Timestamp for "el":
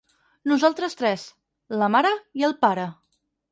2.51-2.59